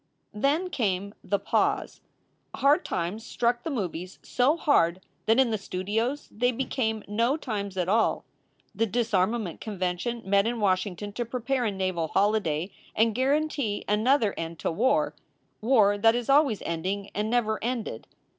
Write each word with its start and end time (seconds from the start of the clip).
Then 0.33 0.71
came 0.71 1.13
The 1.23 1.37
Pause. 1.37 2.01
Hard 2.55 2.83
times 2.83 3.23
struck 3.23 3.61
the 3.61 3.69
movies 3.69 4.17
so 4.23 4.57
hard 4.57 5.01
that 5.27 5.39
in 5.39 5.51
the 5.51 5.59
studios 5.59 6.27
they 6.31 6.51
became 6.51 7.03
no 7.07 7.37
times 7.37 7.77
at 7.77 7.87
all. 7.87 8.25
The 8.73 8.87
Disarmament 8.87 9.61
Convention 9.61 10.23
met 10.25 10.47
in 10.47 10.59
Washington 10.59 11.13
to 11.13 11.23
prepare 11.23 11.65
a 11.65 11.71
naval 11.71 12.07
holiday 12.07 12.71
and 12.95 13.13
guarantee 13.13 13.85
another 13.87 14.33
end 14.39 14.57
to 14.57 14.71
war 14.71 15.13
war 15.61 15.99
that 15.99 16.15
is 16.15 16.31
always 16.31 16.63
ending 16.63 17.11
and 17.13 17.29
never 17.29 17.63
ended. 17.63 18.07